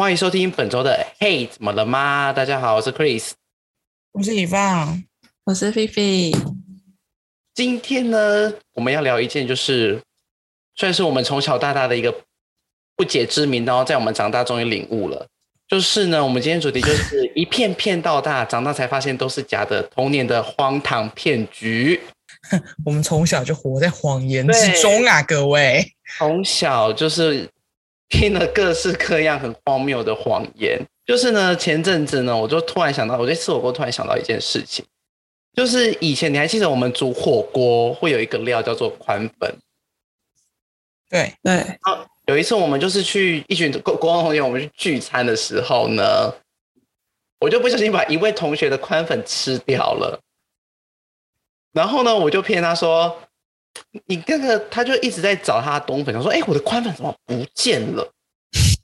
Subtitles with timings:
[0.00, 3.32] 欢迎收听本周的《嘿，怎么了吗？》大家好，我是 Chris，
[4.12, 5.02] 我是李放，
[5.42, 6.30] 我是菲菲。
[7.52, 10.00] 今天呢，我们要聊一件，就是
[10.76, 12.14] 算是我们从小到大的一个
[12.94, 15.26] 不解之谜，然后在我们长大终于领悟了。
[15.66, 22.00] 就是呢，我们今天主题就是 一片骗到大，长大才发现都是假的，童年的荒唐骗局。
[22.86, 27.50] 我们从小就活在谎言之中啊，各位，从小就是。
[28.08, 34.84] 听了各式各样很荒谬的谎言，就是呢，前阵子呢，我就突然想到，我在吃火锅，突然想到一件事情，
[35.54, 39.54] 就是以前你还记得我们煮火锅会有一个料叫做宽粉？
[41.10, 41.54] 对对。
[41.54, 46.32] 然后有一次我们就是去一群国国中同学，我们去聚餐的时候呢，
[47.40, 50.20] 我就不小心把一位同学的宽粉吃掉了，
[51.72, 53.18] 然后呢，我就骗他说。
[54.06, 58.06] 你那个，他就一直在找他的冬粉，他说：“哎、欸，我的宽粉怎么不见了？”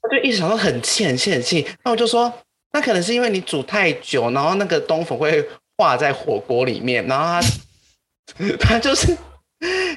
[0.03, 1.67] 他就一直想说很气、很气、很气。
[1.85, 2.33] 那我就说
[2.73, 9.17] ：“那可能是因为你煮太久，然后那个冬粉会化在火锅里面。”然后他 他就是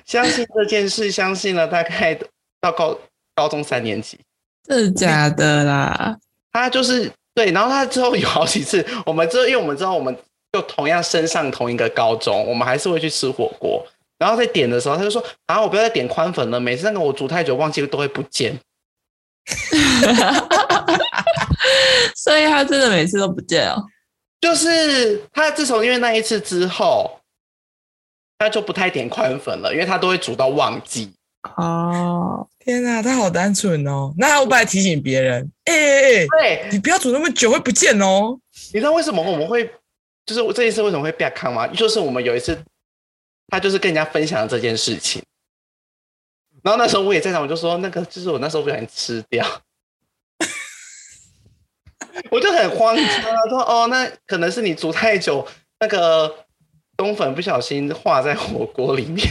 [0.06, 2.18] 相信这件事，相信了大概
[2.62, 2.98] 到高
[3.36, 4.18] 高中三年级，
[4.70, 6.18] 是假的啦。
[6.52, 10.16] 他就是对，然后他之后有好几次，我们之后因为我们知道我们
[10.54, 13.86] 就同样升上同一个高中，我们还是会去吃火锅。
[14.20, 16.60] 然后在点的时候，他就说：“啊，我不要再点宽粉了。
[16.60, 18.60] 每次那个我煮太久，忘记了都会不见。
[22.16, 23.86] ”所以他真的每次都不见哦。
[24.42, 27.20] 就是他自从因为那一次之后，
[28.40, 31.14] 他就不太点宽粉了，因为他都会煮到忘记。
[31.56, 34.14] 哦，天哪，他好单纯哦。
[34.18, 38.38] 那我本来提醒别人，哎哎哎，对，你不要煮那么久，会不见哦。
[38.74, 39.70] 你知道为什么我们会，
[40.26, 41.68] 就是我这一次为什么会变康吗？
[41.68, 42.58] 就是我们有一次。
[43.50, 45.24] 他就是跟人家分享这件事情，
[46.64, 49.46] 然后那时候我也在场，我就说那个就是我那时候不小心吃掉，
[52.30, 55.48] 我就很慌张啊，说哦，那可能是你煮太久，
[55.80, 56.46] 那个
[56.98, 59.26] 冬粉不小心化在火锅里面，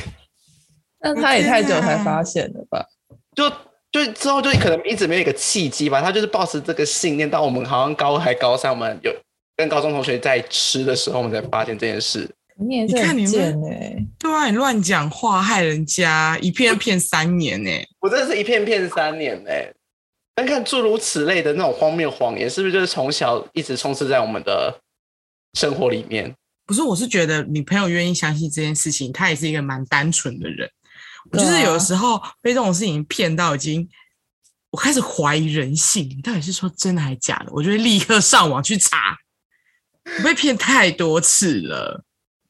[1.00, 2.86] 那他也太久才发现了吧？
[3.34, 3.50] 就
[3.92, 9.14] 就之后就可能一直没有一个契机吧，他就是抱持这个信念，到我们好像高还高三，我们有
[9.56, 12.30] 跟高中同学在吃的时候，我们才发现这件事。
[12.58, 13.96] 你也是很贱哎！
[14.18, 17.70] 对啊，你乱讲话害人家，一骗骗三年呢！
[18.00, 19.50] 我真的是一骗骗三年呢！
[20.34, 24.80] 但看诸如此类的那种荒谬谎言，是不是就是从小一直充斥在我们的
[25.54, 26.34] 生活里面？
[26.66, 30.68] 不是，我是觉得你朋友愿意相信这件事情，他也是一个蛮单纯的人。
[31.30, 33.86] 我就是有的时候被这种事情骗到，已经
[34.70, 37.52] 我开始怀疑人性，你到底是说真的还是假的？
[37.52, 39.16] 我就会立刻上网去查。
[40.18, 42.02] 我被骗太多次了。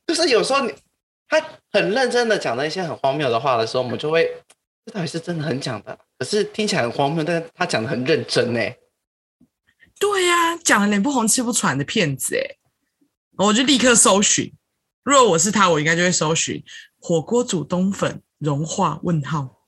[0.07, 0.73] 就是有时候你
[1.29, 1.41] 他
[1.73, 4.31] 很认真的讲了一些很荒谬的话的时候，我们就会
[4.85, 8.61] 这到底是真的很讲的，可是听起来很荒谬，但是他讲的很认真呢。
[9.99, 12.57] 对呀、啊，讲的脸不红气不喘的骗子哎，
[13.39, 14.53] 我就立刻搜寻。
[15.03, 16.63] 如果我是他，我应该就会搜寻
[17.01, 19.63] 火锅煮冬粉融化问号。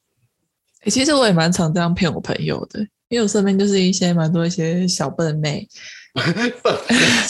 [0.81, 5.67] 哎，其实我也蛮常这样骗我朋友的，因为我身边就是一些蛮多一些小笨妹。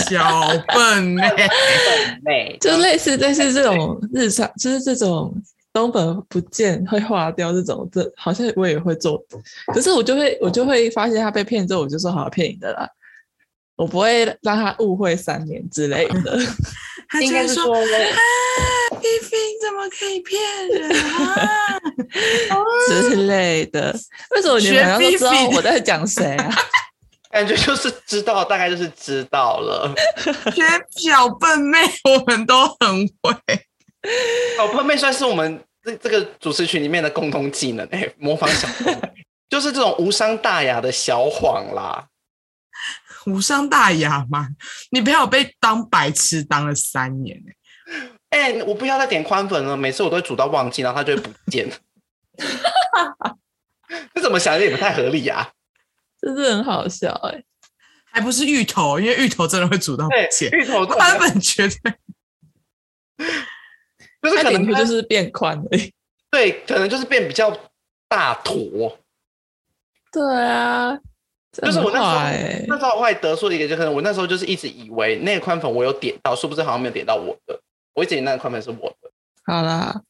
[0.08, 1.04] 小笨
[2.22, 5.34] 妹，就类似类似这种日常，就是这种
[5.72, 9.22] 东本不见会化掉这种，这好像我也会做，
[9.74, 12.88] 可是我就会我就会发现他被骗之后，我就说好骗你的啦，
[13.76, 16.38] 我不会让他误会三年之类的。
[17.10, 17.80] 他应该是说啊，
[19.00, 21.48] 菲菲怎么可以骗人啊
[22.86, 23.94] 之类的？
[24.34, 26.50] 为什么你们好像都知道我在讲谁啊？
[27.30, 29.94] 感觉就是知道，大概就是知道了。
[30.54, 33.34] 学小笨妹，我们都很会。
[34.56, 39.12] 小笨妹算是我们这这个主持群里面的共同技能哎，模仿小笨妹，
[39.48, 42.06] 就是这种无伤大雅的小谎啦。
[43.26, 44.48] 无伤大雅嘛？
[44.90, 47.38] 你不要被当白痴当了三年
[48.30, 48.52] 哎！
[48.52, 51.68] 哎，我不要再点宽粉了，每次我都会煮到忘记，然后它就会不见。
[54.14, 55.50] 这怎么想也不太合理呀、啊？
[56.34, 57.44] 真是很好笑哎、欸，
[58.12, 60.50] 还不是芋头，因为芋头真的会煮到不见。
[60.52, 61.92] 芋头宽粉绝对，
[64.22, 65.92] 就是可能就是变宽而已。
[66.30, 67.56] 对，可能就是变比较
[68.08, 68.98] 大坨。
[70.12, 70.98] 对啊，
[71.52, 77.60] 就是我那时候、欸、那时候我还得出一个，就可能我那时候就是一直以为那个宽粉我有点到，殊不是好像没有点到我的，
[77.94, 79.10] 我一直以为那个宽粉是我的。
[79.44, 80.02] 好啦，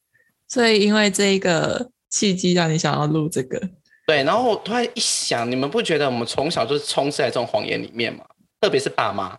[0.47, 3.69] 所以因为这一个契机让你想要录这个，
[4.09, 8.25] 对，然后我突然一想，你们不觉得我们从小就是充斥在这种谎言里面吗？
[8.59, 9.37] 特别是爸妈。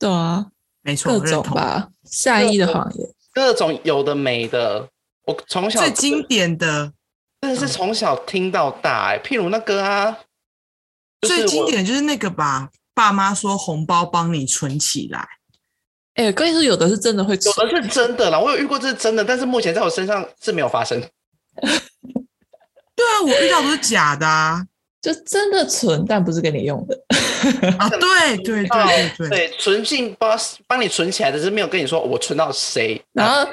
[0.00, 0.46] 对啊，
[0.82, 4.88] 没错，各种吧，善意的谎言，各种有的没的，
[5.26, 6.92] 我从小最经典的。
[7.40, 10.18] 真的是从小听到大哎、欸，譬如那个啊，
[11.20, 15.20] 最经典就是那个吧，爸妈说红包帮你存起来。
[16.14, 21.00] 哎、欸，跟你说有的是真的会存，有的是真的啦，我有遇过这是真的，但是目前在我身上是没有发生。
[23.00, 24.62] 对啊，我遇到都是假的啊，
[25.00, 26.94] 就真的存，但不是给你用的。
[27.78, 33.48] 啊， 对对对对对，对，存进帮帮你存起来的，是没有跟你说我存到谁，然后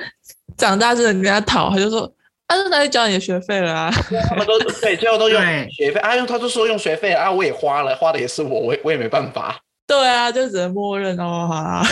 [0.57, 2.11] 长大之后跟他讨，他就说。
[2.49, 3.91] 他是哪里交你的学费了啊？
[4.29, 9.59] 他们都 对，最后都用学费啊，用他就说用学费啊，我也花了，花的也是我，我也我也没办法。
[9.85, 11.85] 对啊，就只能默认哦，好啦。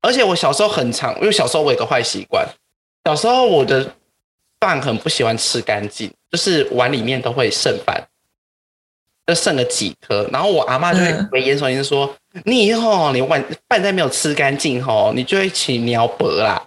[0.00, 2.46] 而且我小时候很长，因为小时候我有个坏习惯，
[3.04, 3.92] 小时候我的
[4.60, 8.08] 饭很不喜欢吃干净，就是碗里面都会剩饭，
[9.26, 16.64] 就剩了几颗，然后我阿妈就会危言耸听说：“嗯、你以后你碗饭再没有吃干净吼，你就会起尿白啦。”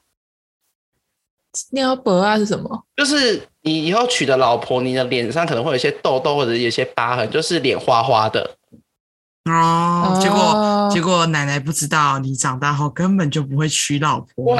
[1.71, 2.85] 尿白啊是什么？
[2.95, 8.55] 就是你以后娶的老婆，你的脸上可能会有一些痘痘或者有一些疤痕，就是脸花花的。
[9.45, 14.55] 哦，结果结果奶奶不知道，你长大后根本就不会娶老婆。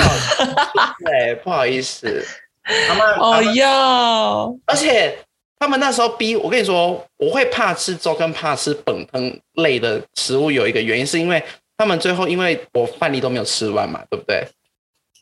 [1.06, 2.26] 对，不好意思，
[2.64, 5.18] 他们 哦要，而且
[5.60, 11.44] 他们那时候逼我跟你说，我会怕吃粥跟怕吃本汤类的食物，有一个原因是因为
[11.78, 14.46] 他们最后因为我饭粒都没有吃完嘛，对不对？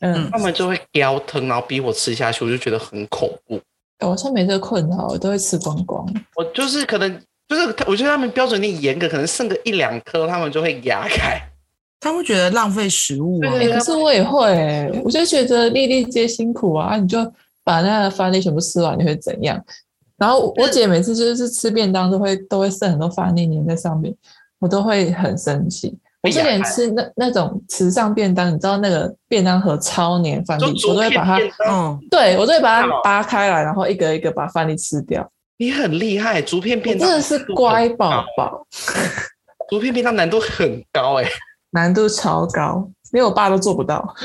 [0.00, 3.60] 嗯，他们就会叼疼，然后逼我吃下去，我就觉得很恐怖。
[4.00, 6.06] 我像没这个困扰，我都会吃光光。
[6.34, 11.38] 我就是可能就是，我觉得他们标准有点严格，可能剩个一两颗，他们就会压开。
[12.00, 13.52] 他们觉得浪费食物啊。
[13.52, 17.18] 欸、可是我也会、欸，我就觉得粒粒皆辛苦啊，你就
[17.62, 19.62] 把那个饭粒全部吃完，你会怎样？
[20.16, 24.14] 然后我姐每次就是吃便当都会都会剩很多饭粒粘在上面，
[24.58, 25.96] 我都会很生气。
[26.22, 31.38] 我之前吃那那种时尚便当，你知道那个便当盒超黏饭粒，我都会把它，
[31.70, 35.26] 嗯，对我都会把它扒开来，然后一个一个把饭粒吃掉。
[35.56, 38.66] 你很厉害，竹片便当真的是乖宝宝。
[39.70, 41.30] 竹片便当难度很高哎、欸，
[41.70, 44.14] 难度超高，连我爸都做不到。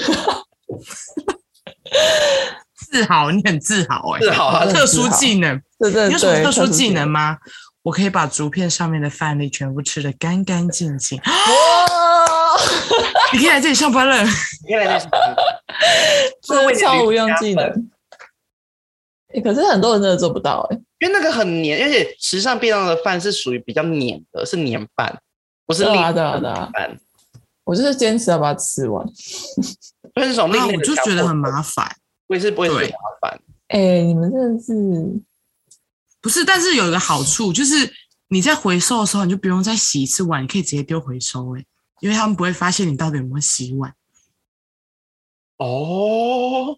[2.75, 7.37] 自豪，你很自豪哎、欸，自豪啊，特殊技能，对对对，你有什么特殊技能吗？
[7.83, 11.19] 我可以把竹片上面的饭粒全部吃得干干净净。
[11.19, 11.25] 哇！
[13.33, 14.23] 你可以来这里上班了。
[14.23, 15.35] 你可以来这里上班。
[16.41, 17.63] 这是超无用技能。
[19.33, 25.19] 欸，可是很多人真的做不到哎，因为那个很黏，而且时尚便当的饭是属于比较黏的，是黏饭，
[25.67, 26.41] 不是拉的
[26.73, 26.97] 饭。
[27.65, 29.05] 我就是坚持要把它吃完。
[30.15, 31.93] 那种另类的，我就觉得很麻烦。
[32.27, 33.41] 我也是不会觉得麻烦。
[33.67, 34.73] 哎、欸，你们真的是。
[36.21, 37.91] 不是，但是有一个好处，就是
[38.29, 41.65] 你在回收的时候，你就不用再洗一次碗，你可以直接丢回收，哎，
[41.99, 43.93] 因为他们不会发现你到底有没有洗碗。
[45.57, 46.77] 哦，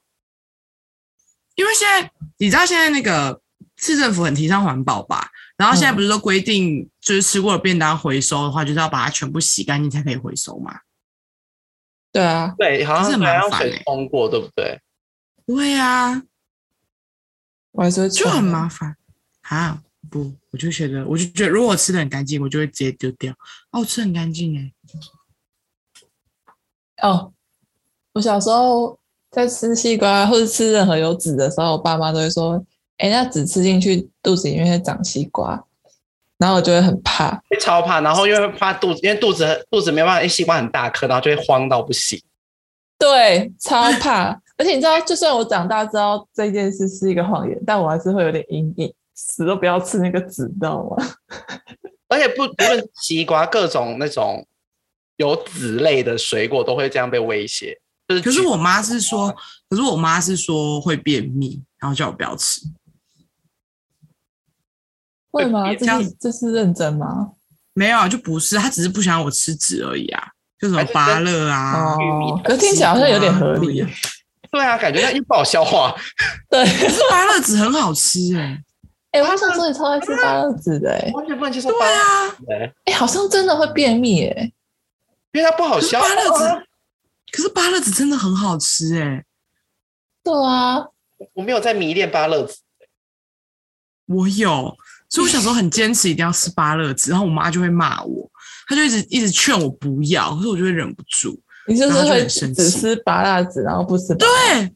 [1.55, 3.41] 因为现在你知道现在那个
[3.75, 5.29] 市政府很提倡环保吧？
[5.57, 10.81] 然后现在不是都规定，就是吃过的便当回收的话，就是要把它全部洗干净才可以回收嘛？
[12.11, 14.81] 对啊，对，好像是蛮要水冲过，对不对？
[15.45, 16.21] 对啊，
[17.71, 18.97] 我还说就很麻烦。
[19.43, 23.31] 啊不，我就觉得，我就觉得，如果我吃的很干净，我就会直接丢掉。
[23.71, 24.73] 哦，我吃很干净哎。
[27.07, 27.31] 哦，
[28.11, 28.99] 我小时候
[29.31, 32.61] 在吃西瓜或者吃任何有籽的时候，我爸妈都会说
[32.99, 35.63] ：“哎，那籽吃进去肚子里面会长西瓜。”
[36.37, 38.01] 然后我就会很怕，会超怕。
[38.01, 42.21] 然后因为怕肚子，因为肚子肚子没办法，因为西瓜很大颗，然后就会慌到不行。
[42.99, 44.39] 对，超怕。
[44.57, 48.93] 而且你知道，就算我长大知道这件事是一个谎言，但我还是会有点阴影。
[49.13, 51.03] 死都不要吃那个籽，知道吗？
[52.07, 54.45] 而且不不论西瓜，各种那种
[55.15, 57.75] 有籽类的水果都会这样被威胁。
[58.07, 59.35] 就是，可是我妈是说，
[59.69, 62.61] 可是我妈是说会便秘，然后叫我不要吃。
[65.37, 65.73] 会吗？
[65.75, 67.31] 这是这是认真吗？
[67.73, 70.23] 没有啊，就不是，他只是不想让我吃纸而已啊，
[70.59, 73.85] 就什么芭乐啊，哦，可是听起来好像有点合理。
[74.49, 75.93] 对啊，感觉它又不好消化。
[76.49, 78.63] 对，可是芭乐籽很好吃 哎，欸。
[79.11, 82.53] 哎、欸，我小时候也超爱吃芭乐籽的，哎，完全不能接受芭乐籽。
[82.53, 84.51] 哎，哎，好像真的会便秘，哎，
[85.33, 86.07] 因为它不好消化。
[86.07, 86.67] 芭乐籽，
[87.31, 89.23] 可是芭乐籽真的很好吃，哎。
[90.23, 90.87] 对啊，
[91.33, 92.59] 我没有在迷恋芭乐籽。
[94.07, 94.77] 我有，
[95.09, 98.29] 所以我小时候很坚持一定要吃芭乐籽，然后我妈就会骂我，
[98.67, 101.39] 她就一直一直劝我不要，可是我就会忍不住。
[101.67, 104.15] 你就是会只吃芭乐籽，然后不吃。
[104.15, 104.27] 对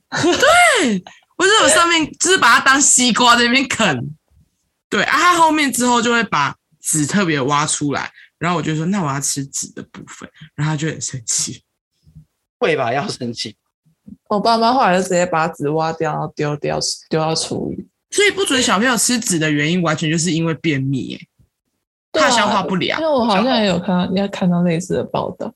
[0.09, 1.03] 对，
[1.37, 3.97] 我就我上面就是把它当西瓜在那边啃。
[4.89, 11.63] 对啊，它后面之后就会把籽特别挖出来，然后我就说那我要吃籽的部分，然后他就很生气。
[12.59, 12.91] 会吧？
[12.93, 13.55] 要生气。
[14.27, 16.77] 我爸妈后来就直接把籽挖掉，然后丢掉，
[17.09, 17.87] 丢到厨余。
[18.11, 21.17] 所以不准小朋友吃籽的原因，完全就是因为便秘，
[22.11, 22.99] 怕消化不良。
[22.99, 25.53] 因为我好像也有看到，要看到类似的报道。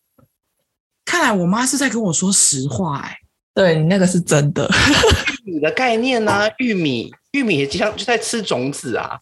[1.04, 3.18] 看来我妈是在跟我说实话，哎，
[3.54, 4.68] 对，你那个是真的。
[5.46, 6.50] 玉米的概念呢、啊？
[6.58, 9.20] 玉米，玉米也经常就在吃种子啊。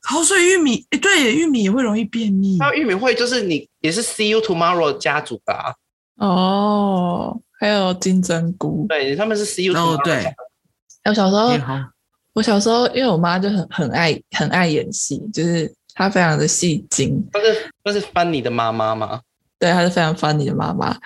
[0.00, 2.56] 好，所以玉米，哎，对，玉米也会容易便秘。
[2.58, 5.74] 那玉米会就是你也是 See You Tomorrow 家族的啊。
[6.16, 10.02] 哦，还有金针菇，对，他们是 See You Tomorrow。
[10.02, 10.34] 对，
[11.04, 11.50] 我小时候，
[12.38, 17.20] 我小时候，因为我妈就很很爱很爱演戏，就是她非常的戏精。
[17.32, 19.20] 她是她是 Funny 的妈妈吗？
[19.58, 20.96] 对，她是非常 Funny 的妈妈。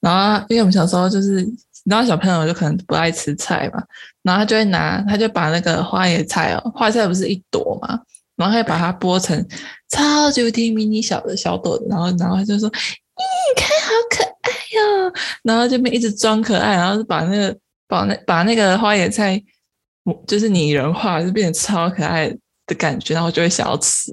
[0.00, 3.82] 然后，因为我们小时候就是，你知道小朋友就可能不爱吃菜嘛，
[4.22, 8.00] 然后她就会拿，她就把那个花椰菜哦，花椰菜不是一朵嘛，
[8.36, 9.46] 然后她就把它剥成
[9.90, 12.70] 超级无敌迷你小的小朵，然后，然后她就说。
[13.18, 15.12] 咦，你看好可爱哟、哦！
[15.42, 19.42] 然后就边一直装可爱，然后就把那个把那把那个花野菜，
[20.26, 22.28] 就是拟人化，就变成超可爱
[22.66, 24.12] 的感觉，然后就会想要吃。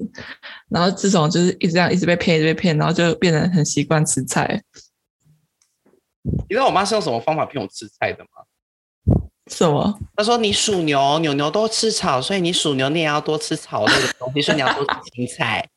[0.70, 4.62] 然后自从就是一直这样，一直被骗，一直被骗，然后就变得很习惯吃菜。
[6.22, 8.42] 你知道我妈是用什么方法骗我吃菜的吗？
[9.50, 9.96] 什么？
[10.16, 15.68] 她说你属牛，牛牛都吃草，所以你属牛，你也要多吃草类的东西，所以你要多吃青菜。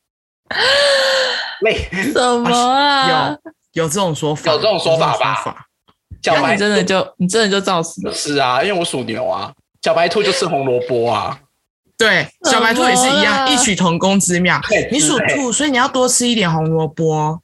[2.13, 3.29] 什么啊？
[3.73, 4.51] 有有这种说法？
[4.51, 5.67] 有这种说法吧？
[6.23, 8.13] 小白你真的就你真的就照死了？
[8.13, 9.53] 是啊，因为我属牛啊。
[9.81, 11.39] 小白兔就吃红萝卜啊。
[11.97, 14.59] 对，小白兔也是一样，异曲同工之妙。
[14.91, 17.39] 你属兔，所以你要多吃一点红萝卜。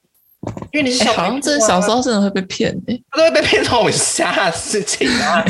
[0.71, 5.43] 因为你是小、啊欸，好像真的小时候真的会被骗诶、欸，都会被骗这种瞎事情啊。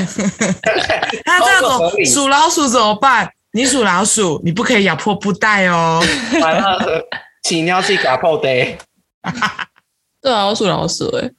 [1.25, 3.29] 他这种属老鼠怎么办？
[3.51, 6.01] 你属老鼠，你不可以咬破布袋哦。
[6.41, 7.05] 完了。
[7.43, 8.47] 起尿是嘎破的，
[10.19, 11.31] 对啊，我属老鼠诶，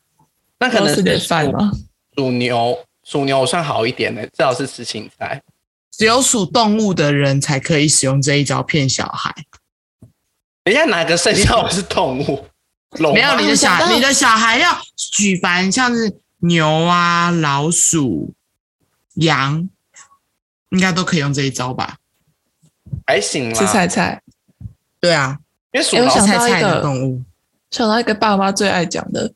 [0.60, 1.72] 那可能是点饭吗？
[2.16, 5.40] 属牛，属牛我算好一点的，至少是吃青菜。
[5.92, 9.32] 只有属动物的人才可以使用这一招骗小孩。
[10.64, 12.44] 等一下哪个生肖是动物？
[13.14, 18.34] 没有你的小，你的小孩要举凡像是牛啊、老鼠、
[19.14, 19.68] 羊，
[20.70, 21.98] 应该都可以用这一招吧？
[23.06, 24.20] 还行啦，吃菜菜，
[24.98, 25.38] 对啊。
[25.72, 27.22] 因为属老菜菜的动物，
[27.70, 29.32] 想到一个爸妈最爱讲的，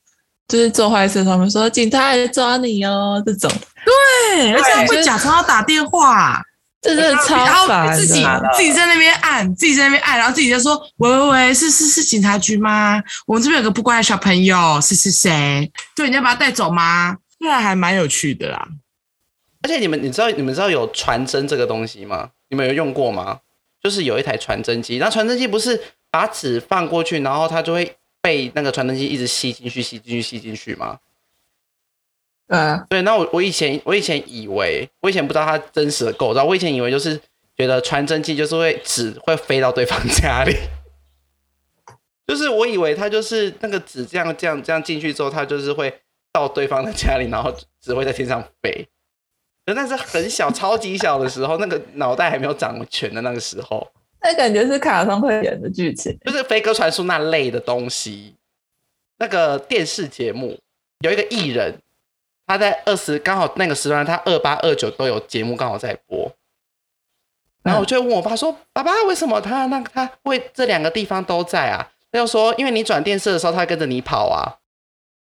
[0.50, 3.48] 就是做坏事，他们说警察来抓你哦，这种。
[3.84, 6.42] 对，而且还会假装要打电话，
[6.82, 7.96] 这真的超烦。
[7.96, 8.26] 自己
[8.56, 13.00] 自己在那边按，自己在那边按，然后自己就说：“喂喂喂，是是是警察局吗？
[13.26, 15.70] 我们这边有个不乖的小朋友，是是谁？
[15.94, 18.66] 对，你要把他带走吗？”那还蛮有趣的啦。
[19.62, 22.30] 而且你们，你知道你们知道有传真这个东西吗？
[22.48, 23.38] 你们有用过吗？
[23.80, 25.80] 就是有一台传真机，那传真机不是。
[26.12, 30.98] 把纸放过去，然后它就会被那个传真机一直吸进去、吸进去、吸进去吗？
[32.48, 33.02] 嗯，对。
[33.02, 37.20] 那我我以前我以前以为，我以前不知道它真实的构造，我以前以为就是
[37.56, 40.56] 觉得传真机就是会纸会飞到对方家里，
[42.26, 46.00] 就是我以为它就是那个纸这样这样这样进去之后，它就是会
[46.32, 48.88] 到对方的家里，然后只会在天上飞。
[49.66, 53.88] 那是很小、超级小的时候，那个脑袋还没有长全的那个时候。
[54.22, 58.34] 那感觉是卡通会演的剧情，就是飞鸽传书那类的东西。
[59.18, 60.58] 那个电视节目
[61.00, 61.80] 有一个艺人，
[62.46, 66.30] 他在二十刚好那个时段，他二八二九都有节目刚好在播。
[67.62, 74.56] 然后我就问我爸说：“嗯、爸爸，为什么他那个他会这两个地方都在啊？”他就说：“因为你转电视的时候，他会跟着你跑啊。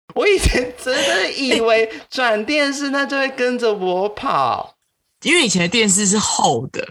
[0.15, 4.77] ”我以前真的以为转电视那就会跟着我跑，
[5.23, 6.89] 因为以前的电视是厚的，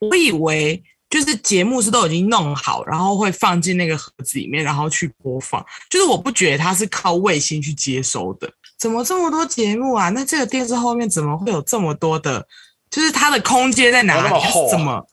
[0.00, 0.82] 我以为。
[1.14, 5.64] 就是节目是都已经弄好，然后会放进那个盒子里面，然后去播放。
[5.88, 10.08] 就是我不觉得它是靠卫星去接收的，怎么这么多节目啊？
[10.08, 12.44] 那这个电视后面怎么会有这么多的？
[12.90, 14.40] 就是它的空间在哪里？
[14.46, 15.06] 是怎么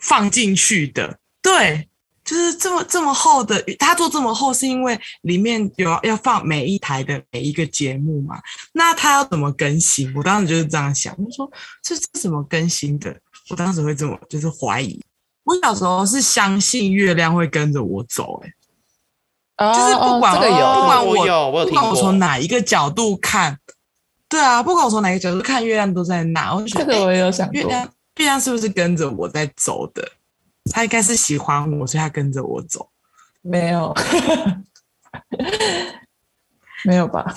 [0.00, 1.16] 放进去的？
[1.40, 1.88] 对，
[2.24, 3.64] 就是这么这么厚的。
[3.78, 8.36] 它做这么厚是因为里面有要放每一台的每一个节目嘛？
[8.72, 10.12] 那它要怎么更新？
[10.16, 11.48] 我当时就是这样想，我说
[11.84, 13.16] 这是怎么更新的？
[13.48, 15.00] 我当时会这么就是怀疑。
[15.46, 18.52] 我小时候是相信月亮会跟着我走，欸，
[19.64, 23.56] 哎，就是不管我，不管我，不管我从哪一个角度看，
[24.28, 26.52] 对啊，不管我从哪个角度看，月亮都在那。
[26.52, 27.84] 我觉得，这个我也有想过，月亮，
[28.16, 30.06] 月亮是不是跟着我在走的？
[30.72, 32.90] 他应该是喜欢我，所以他跟着我走。
[33.40, 33.94] 没有，
[36.84, 37.32] 没有吧？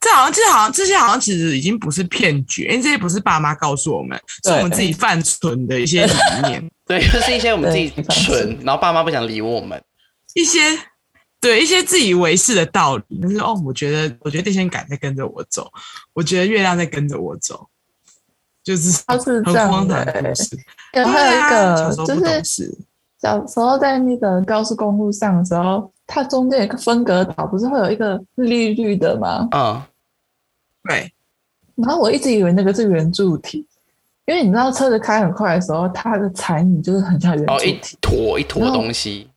[0.00, 6.12] 这好像，这好像，这些好像其实已经不是骗局，因为这些不是爸妈告诉我们，是我们自己犯蠢的一些理
[6.48, 6.70] 念。
[6.86, 9.80] 对，就是一些我们 自己蠢，然后爸妈不想理我们，
[10.34, 10.58] 一些
[11.38, 13.20] 对一些自以为是的道理。
[13.20, 15.70] 就是哦，我觉得，我觉得电线杆在跟着我走，
[16.14, 17.68] 我觉得月亮在跟着我走，
[18.64, 20.56] 就是他是很荒唐的故事。
[20.92, 22.76] 对，还有一个就是
[23.20, 29.48] 小时候在那个高速公路上的时候，它中间有一个分隔岛，不是会有一个绿绿的吗？
[29.52, 29.80] 嗯。
[30.82, 31.12] 对，
[31.76, 33.64] 然后我一直以为那个是圆柱体，
[34.26, 39.30] 因为你知道车子开很快的时候，它的残影就是很像圆柱体，哦、一坨一坨东西。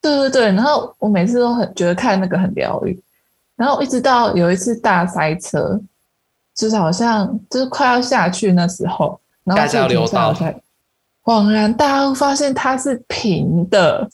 [0.00, 2.98] 对对对，然后我每次都很觉得看那个很疗愈，
[3.56, 5.78] 然后一直到有一次大塞车，
[6.54, 10.60] 就是好像就是快要下去那时候，然后就停下来，
[11.24, 14.08] 恍然大悟，发现它是平的，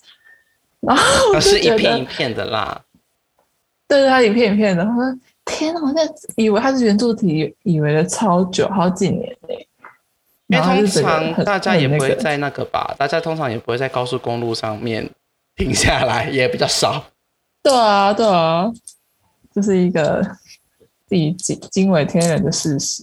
[0.83, 2.83] 然后它是一片一片的啦，
[3.89, 5.19] 对对，它一片一片的，他说。
[5.45, 5.81] 天哪！
[5.83, 9.67] 我在以为它是圆柱体，以为了超久，好几年嘞。
[10.47, 15.11] 因为通常大家也不会在那个吧，大家通常也不会在高速公路上面
[15.57, 17.05] 停下来，也比较少。
[17.61, 18.71] 对啊，对啊，
[19.53, 20.23] 这是一个
[21.09, 23.03] 自己惊惊为天人的事实。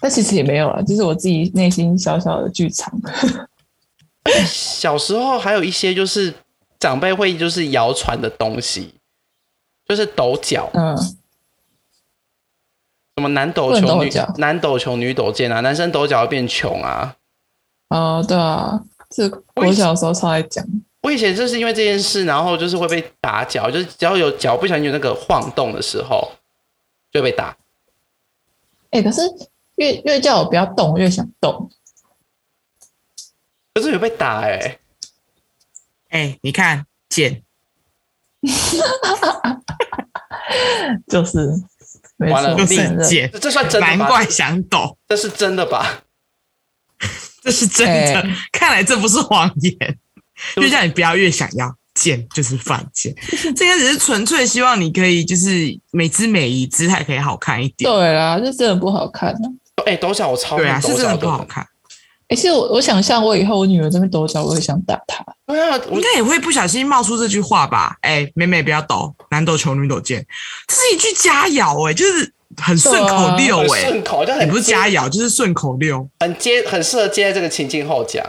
[0.00, 2.90] 但其实也没有啊，就是我自己内心小小的剧场。
[4.46, 6.32] 小时候还有一些就是
[6.86, 8.94] 长辈会就是谣传的东西，
[9.88, 10.70] 就是抖脚。
[10.72, 10.96] 嗯。
[13.16, 15.60] 什么男抖穷女男抖穷女抖贱啊？
[15.60, 17.16] 男生抖脚会变穷啊？
[17.88, 20.64] 哦，对啊，这我小时候超爱讲。
[21.02, 26.30] 我以前就是因为这件事，然后就是会被打脚，就是只要有脚不小心有那个晃动的时候，
[27.10, 27.56] 就被打。
[28.90, 29.22] 哎、欸，可是
[29.76, 31.68] 越越叫我不要动，越想动。
[33.74, 34.78] 可是有被打哎、欸！
[36.10, 37.42] 哎、欸，你看，贱，
[41.08, 41.50] 就是。
[42.18, 42.76] 完了，就是
[43.06, 43.94] 贱，这算真的吗？
[43.94, 46.02] 难怪想抖，这是真的吧？
[47.44, 49.98] 这是真的，欸、看来这不是谎言。
[50.54, 53.14] 就叫你不要越想要贱，就是犯贱。
[53.54, 57.90] 这个只是纯粹希望你可以就是美姿美仪，姿态可以好看一点。
[57.90, 59.34] 对啦，这真的不好看。
[59.84, 61.68] 哎、欸，抖脚我超对啊，是真的不好看。
[62.28, 65.24] 哎、欸，其实我我想象我以后我女儿这边抖脚，我也想打她。
[65.46, 67.96] 对啊，应该也会不小心冒出这句话吧？
[68.00, 70.26] 哎、欸，妹妹不要抖，男抖穷，女抖贱，
[70.66, 78.26] 这是一句佳谣哎，就是很顺口溜哎，顺、啊、口就很也不是佳谣，就是顺口溜，很接，很适合接在这个情境后讲。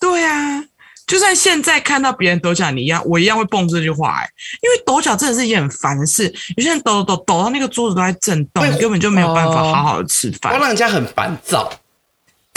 [0.00, 0.64] 对啊，
[1.08, 4.28] 就算现在看到别人抖脚，你一样，我一样会蹦这句话哎，
[4.62, 11.68] 因为抖脚真的是一件很烦的事，有些人抖抖抖到那个桌子都在震动，你根本就没有办法好好的吃饭，会让人家很烦躁。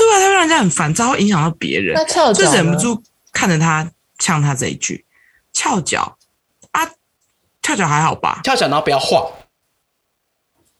[0.05, 1.95] 对啊，他会让人家很烦躁，会影响到别人，
[2.33, 3.89] 就忍不住看着他
[4.19, 5.05] 呛他这一句，
[5.53, 6.17] 翘脚
[6.71, 6.89] 啊，
[7.61, 8.41] 翘脚还好吧？
[8.43, 9.27] 翘脚然后不要晃。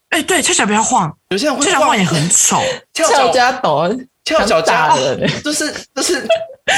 [0.10, 2.62] 哎，对，翘脚不要晃，有些人会翘脚晃也很丑，
[2.94, 3.90] 翘加抖，
[4.24, 6.26] 翘脚加的，就是就是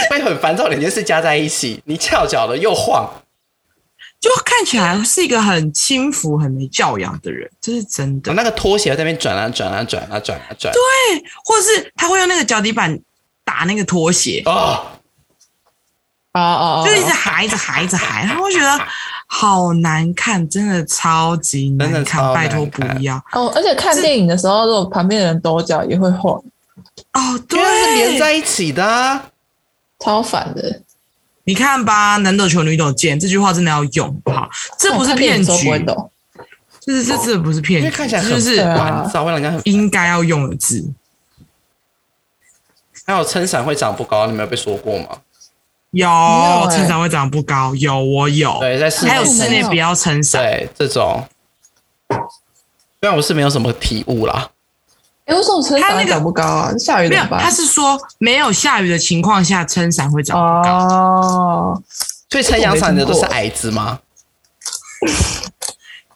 [0.10, 3.10] 会很烦躁，两件事加在一起，你翘脚了又晃。
[4.28, 8.34] 就看起来是一个很轻浮、很没教养的人，这是真的。
[8.34, 13.00] 那个拖鞋在那边转啊转啊转啊转啊转，对，或者是他会用那个脚底板
[13.44, 14.42] 打那个拖鞋。
[14.46, 14.86] 哦。
[16.34, 18.80] 哦哦，就一直喊，一直喊，一直喊，他会觉得
[19.26, 23.16] 好难看，真的超级难看，拜托不要。
[23.32, 23.52] 哦。
[23.56, 26.40] 而且看电影的时候，如果旁边的人抖脚也会晃。
[27.14, 29.26] 哦，对，是连在一起的，啊，
[30.00, 30.82] 超烦的。
[31.48, 34.50] 你看吧，男抖穷，女抖贱，这句话真的要用，好不好？
[34.78, 35.86] 这不是骗局，
[36.82, 40.86] 这是这这不是骗局，因为看起来就是烦躁，会让人家很应该要用的字。
[43.06, 45.20] 还有撑伞会长不高，你们有被说过吗？
[45.92, 46.06] 有，
[46.70, 48.60] 撑伞会长不高，有我有。
[48.60, 51.24] 对，在室内还有室内不要撑伞，对这种，
[52.10, 54.50] 虽然我是没有什么体悟啦。
[55.28, 56.74] 哎，为什么撑伞长不高啊？
[56.80, 57.40] 下雨怎么办？
[57.40, 60.72] 他是说没有下雨的情况下，撑伞会长不高。
[60.74, 61.84] 哦，
[62.30, 64.00] 所以撑阳伞的都是矮子吗？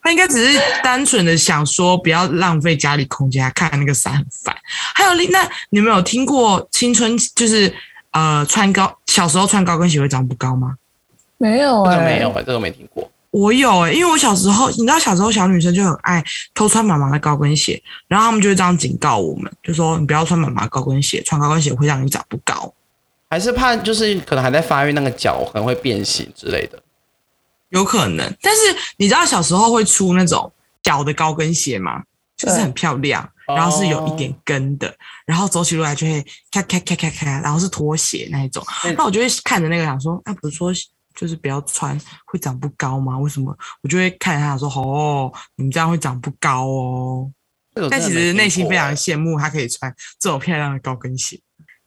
[0.02, 4.56] 他应该只是单纯的想说，不要浪费家里空间，看那个伞很烦。
[4.96, 7.72] 还有另，那你们有听过青春就是
[8.12, 10.76] 呃穿高小时候穿高跟鞋会长不高吗？
[11.38, 13.11] 没有哎、欸，没有哎、欸，这个没听过。
[13.32, 22.74] 我有诶、欸，因为我小时候，你知道小时候小女生就很爱偷穿妈妈的高跟鞋，然后他们就会这样警告我们，就说你不要穿妈妈高跟鞋，穿高跟鞋会让你长不高，
[23.30, 26.82] 还是怕就是可能还在发育，那个脚可能会变形之类的，
[27.70, 28.36] 有可能。
[28.42, 28.62] 但是
[28.98, 30.52] 你知道小时候会出那种
[30.84, 32.04] 脚的高跟鞋吗？
[32.36, 34.92] 就是很漂亮，然后是有一点跟的，
[35.28, 38.66] 然后走起路来就会咔咔咔咔咔，然后是拖鞋那一种。
[38.98, 40.74] 那我就会看着那个想说，那不是说
[41.16, 43.18] 就是不要穿会长不高吗？
[43.20, 43.58] 为什么？
[43.82, 47.32] 我就会看着他说，哦，你们这样会长不高哦。
[47.90, 51.40] 但其实内心非常羡慕他可以穿这种漂亮的高跟鞋。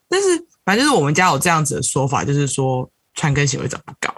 [0.08, 0.28] 但是
[0.64, 4.12] 反正就是我们家有这样子的说法，就是说穿跟鞋会长不高。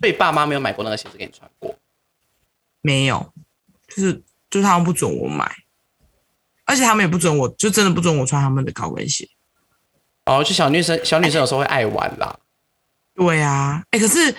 [0.00, 1.74] 所以爸妈没有买过那个鞋子给你穿过？
[2.80, 3.32] 没有，
[3.88, 4.14] 就是
[4.48, 5.50] 就是他们不准我买，
[6.64, 9.28] 而且他们也不准我，就真的不准我穿他们的高跟鞋。
[10.24, 12.38] 哦，就小女生，小女生有时候会爱玩啦。
[13.16, 14.34] 对啊，哎，可是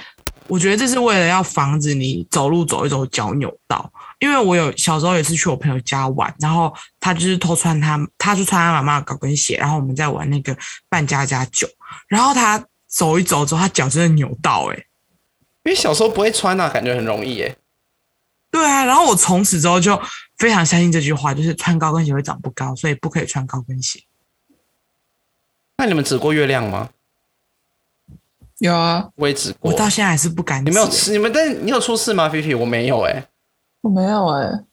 [0.48, 10.56] 我觉得这是为了要防止你走路走一走脚扭到，因为我有小时候也是去我朋友家玩，然后他就是偷穿他，他就穿他妈妈的高跟鞋，然后我们在玩那个
[10.88, 11.68] 扮家家酒，
[12.08, 14.76] 然后他走一走之后，他脚真的扭到，哎，
[15.64, 17.56] 因为小时候不会穿啊，感觉很容易，哎。
[18.50, 20.00] 对啊，然后我从此之后就
[20.38, 24.02] 非常相信这句话，就是穿高跟鞋会长不高，所以不可以穿高跟鞋。
[25.78, 26.90] 那你们指过月亮吗？
[28.60, 29.72] 有啊，我也只过。
[29.72, 30.66] 我到现在还是不敢。
[30.66, 31.12] 你没有吃？
[31.12, 32.28] 你们但你有出事吗？
[32.28, 33.24] 菲菲，我没有哎、欸，
[33.82, 34.64] 我没有哎、欸，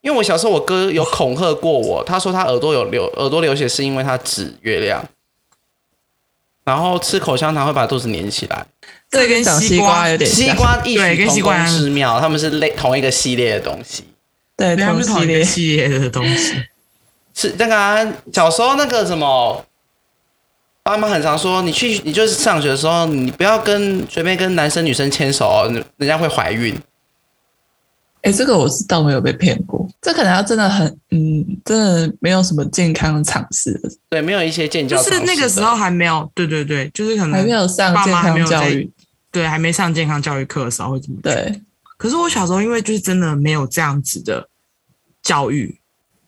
[0.00, 5.04] 因为我小时候我哥有恐吓过我，他说他耳朵有流耳朵流血是因为他指月亮，
[6.64, 8.66] 然后吃口香糖会把肚子粘起来。
[9.10, 14.04] 这跟西瓜有点像，西瓜异曲同工之妙，他们是类同一个系列的东西。
[14.56, 16.54] 对，他们是同一个系列的东西。
[17.32, 17.96] 是那个、啊、
[18.32, 19.64] 小时候那个什么，
[20.90, 26.76] 爸妈很常说，你去你就是上学的时候，你不要跟随便跟男生女生牵手，人家会怀孕。
[28.22, 29.88] 哎，这个我知道，我有被骗过。
[30.02, 33.80] 这可能要真的很，嗯，真的没有什么健康的常识。
[34.10, 38.90] 对，没有一些健教，就是那个时候还没有，对对对，就是可能还没有上健康教育。
[39.32, 41.62] 对，还没上健康教育课的时候会怎么对。
[41.96, 44.46] 可是我小时候，因为就是真的没有这样子的
[45.22, 45.79] 教育，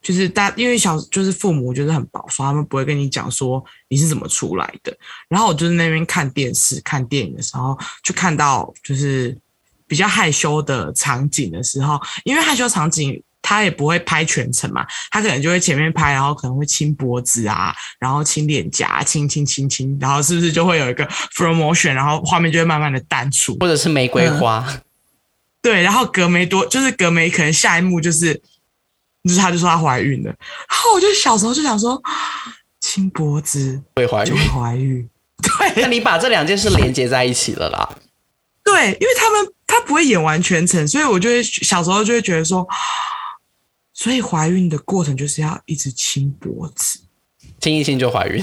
[0.02, 4.92] 就是大，因为小就是父母就是很保守，他们不会跟你讲说你是怎么出来的。
[5.28, 9.38] 然后我就是那边看电视、看电影的时候，就看到就是
[9.86, 13.22] 比较害羞的场景的时候，因为害羞场景。
[13.44, 24.80] 他也不会拍全程嘛，他可能就会前面拍，然后可能会亲脖子啊，然后亲脸颊，亲亲亲亲，然后是不是就会有一个 slow motion，然后画面就会慢慢的淡出，或者是玫瑰花，嗯、
[25.60, 28.40] 对，然后隔没多，就是隔没可能下一幕就是，
[29.24, 32.00] 就是他就说他怀孕了，然后我就小时候就想说，
[32.80, 35.08] 亲脖子会怀孕，就会怀孕，
[35.42, 37.96] 对，那你把这两件事连接在一起了啦，
[38.64, 42.66] 对，因为他们他不会演完全程，所以我就会小时候就会觉得说。
[43.94, 46.98] 所以怀孕的过程就是要一直亲脖子，
[47.60, 48.42] 亲一亲就怀孕。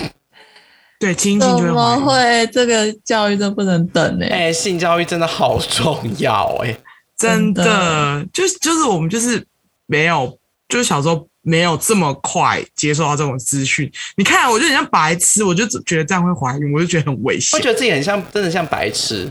[0.99, 1.73] 对，亲一亲就会怀孕。
[1.73, 2.47] 怎么会？
[2.47, 4.27] 这个教育真不能等呢？
[4.27, 6.77] 哎，性教育真的好重要哎，
[7.17, 9.45] 真的，真的就是就是我们就是
[9.87, 10.38] 没有，
[10.69, 13.91] 就是小时候没有这么快接受到这种资讯。
[14.15, 17.57] 你看，我就很像白痴，我就觉得这样会怀孕，我就觉得很危险。
[17.57, 19.25] 我觉得自己很像，真的像白痴，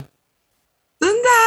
[0.99, 1.47] 真的啊。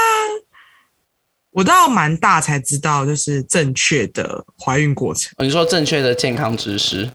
[1.51, 5.33] 我到蛮大才知道，就是正确的怀孕过程。
[5.39, 7.11] 你说正确的健康知识？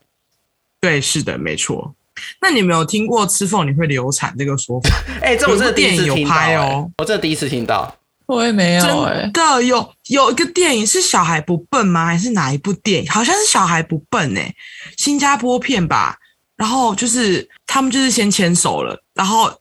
[0.78, 1.94] 对，是的，没错。
[2.42, 4.90] 那你有没有听过吃凤梨会流产这个说法？
[5.22, 7.96] 哎、欸，这我真的第一次听到、欸、电影有拍哦，我这第一次听到。
[8.26, 12.06] 我也没有、欸，真的有有一个电影是小孩不笨吗？
[12.06, 13.10] 还是哪一部电影？
[13.10, 14.56] 好像是小孩不笨诶、欸，
[14.96, 16.16] 新加坡片吧。
[16.56, 19.52] 然后就是他们就是先牵手了，然后。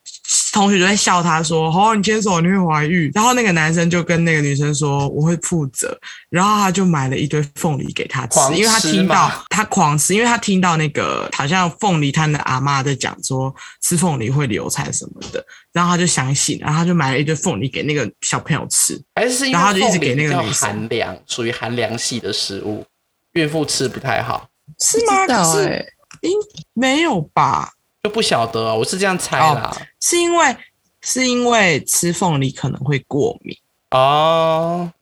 [0.54, 5.98] 同学就在笑他说：“哦，你牵手你会怀孕。”然后那个男生就跟那个女生说：“我会负责。”
[6.30, 22.86] 然后他就买了一堆凤梨给他吃，因为他听到他狂吃，因为他听到那个好像凤梨摊的阿妈在讲说吃凤梨会流产什么的，然后他就相信，然后他就买了一堆凤梨给那个小朋友吃，还是因为然后他就一直给那个女生寒凉，属于寒凉系的食物，
[23.34, 24.48] 孕妇吃不太好，
[24.80, 25.28] 是吗？
[25.28, 26.32] 可是应
[26.74, 27.74] 没有吧？
[28.06, 30.56] 就不晓得，我是这样猜的，哦、是因为
[31.02, 33.58] 是因为吃凤梨可能会过敏
[33.90, 34.94] 哦。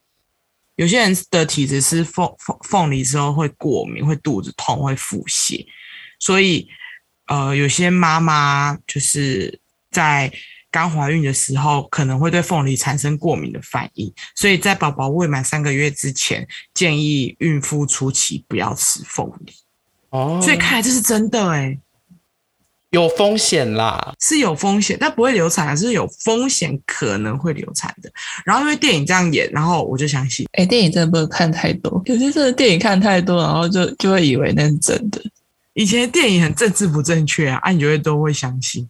[0.78, 5.66] 有些人的体质吃凤凤凤梨之后会过敏，会肚子痛，会腹泻，
[6.18, 6.66] 所以
[7.28, 9.60] 呃，有些妈妈就是
[9.92, 10.32] 在
[10.72, 19.54] 刚怀孕的时候可能会对凤梨产生过敏的反应，所以在宝宝未满三个月之前，建议孕妇初期不要吃凤梨
[20.12, 20.40] 哦。
[20.42, 21.80] 所以看来这是真的哎、欸。
[22.94, 28.12] 有风险啦，是有风险，但不会流产，是有风险可能会流产的。
[28.46, 30.48] 然后因为电影这样演，然后我就相信。
[30.54, 35.20] 哎，电影真的不能看太多，有些真的电影看太多，然后就就会以为那是真的。
[35.74, 38.88] 以前电影很政治不正确啊，啊，你就会都会相信。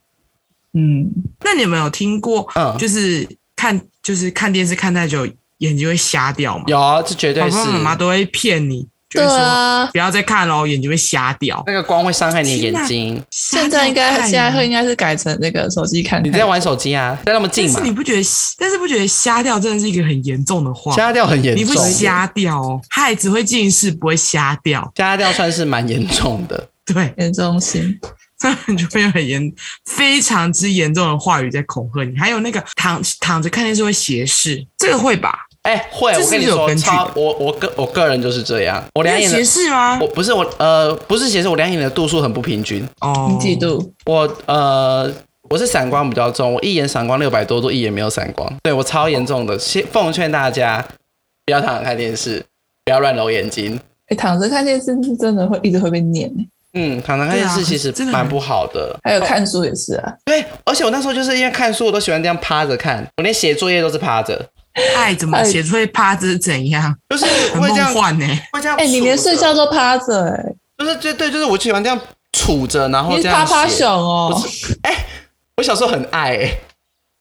[0.73, 1.09] 嗯，
[1.41, 2.45] 那你有没有听过？
[2.55, 5.25] 嗯，就是看就是看电视看太久，
[5.59, 6.65] 眼睛会瞎掉吗？
[6.67, 7.55] 有啊，这绝对是。
[7.55, 8.85] 爸爸妈妈都会骗你。
[9.13, 11.63] 就会说啊，不要再看喽，眼睛会瞎掉。
[11.67, 13.23] 那个光会伤害你的眼睛。
[13.29, 16.31] 现在应该现在会应该是改成那个手机看，看。
[16.31, 17.17] 你在玩手机啊？
[17.25, 17.73] 在那么近嘛？
[17.75, 18.23] 但是你不觉得？
[18.57, 20.95] 但是不觉得瞎掉真的是一个很严重的话？
[20.95, 21.63] 瞎掉很严重。
[21.63, 24.91] 你不瞎掉哦，他也只会近视，不会瞎掉。
[24.95, 27.99] 瞎掉算是蛮严重的，对，严重性。
[28.39, 29.53] 这样就会有很严、
[29.85, 32.17] 非常之严重的话语在恐吓你。
[32.17, 35.33] 还有那个躺躺着看电视会斜视，这个会吧？
[35.63, 36.11] 哎、欸，会。
[36.13, 38.83] 我跟你说，超我我个我个人就是这样。
[38.95, 39.97] 我两眼斜视吗？
[40.01, 42.87] 我不是我呃不是斜视，我两眼的度数很不平均。
[43.01, 43.91] 哦，几度？
[44.05, 45.11] 我呃
[45.49, 48.51] 我是散光比较重，我一眼散光六百多度，一眼没有散光。
[48.61, 50.85] 对我超严重的，先奉劝大家
[51.45, 52.43] 不要躺着看电视，
[52.85, 53.75] 不要乱揉眼睛。
[54.07, 56.29] 哎、欸，躺着看电视是真的会一直会被念。
[56.73, 60.13] 嗯，躺着看电视其实蛮不好的，还有看书也是啊。
[60.25, 64.45] 对，而且我那时候就是因为看书，我都喜欢这样趴着看，我连写作业都是趴着。
[64.95, 66.95] 哎，怎么写作业趴着是怎样？
[67.09, 67.25] 就是
[67.59, 68.25] 会这样换呢？
[68.51, 68.77] 会这样？
[68.77, 70.55] 哎、欸，你连睡觉都趴着哎？
[70.77, 71.99] 就是对对，就是我喜欢这样
[72.31, 74.41] 杵着，然后这样趴趴熊哦。
[74.81, 75.05] 哎、欸，
[75.57, 76.57] 我小时候很爱、欸，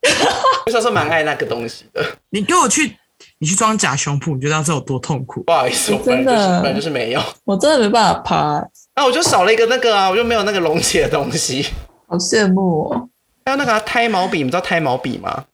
[0.67, 2.05] 我小时候蛮爱那个东西的。
[2.31, 2.97] 你给我去。
[3.39, 5.43] 你去装假胸脯，你就知道这有多痛苦。
[5.43, 7.21] 不好意思，我本来就是、真的，本来就是没有。
[7.45, 8.65] 我真的没办法趴。
[8.95, 11.67] 那我就少了一个那个啊，我就没有那个隆起的东西。
[12.09, 13.09] 好羡慕哦。
[13.45, 15.45] 还有那个、啊、胎毛笔，你知道胎毛笔吗？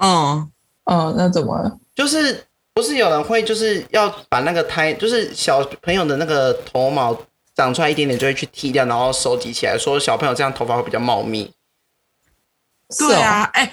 [0.00, 0.48] 嗯
[0.84, 1.78] 嗯，那怎么了？
[1.94, 7.16] 就是不是有人会就是要把那个胎，就是小朋友的那个头毛
[7.54, 11.52] 长出来一点点，就会去剃掉，然后收集起来，说小朋友这样头发会比较茂密。
[12.98, 13.72] 对啊，哎、欸。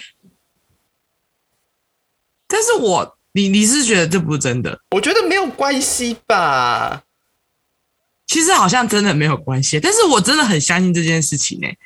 [2.48, 4.80] 但是我，你你是觉得这不是真的？
[4.92, 7.04] 我觉得没有关系吧。
[8.28, 11.78] 其实好像真的没有关系，但是我真的很相信这件事情呢、欸，